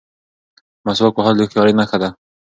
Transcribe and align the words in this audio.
مسواک 0.85 1.13
وهل 1.17 1.35
د 1.37 1.39
هوښیارۍ 1.43 1.73
نښه 1.79 1.97
ده. 2.01 2.09